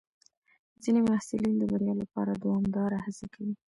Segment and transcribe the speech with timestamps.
[0.83, 3.55] ځینې محصلین د بریا لپاره دوامداره هڅه کوي.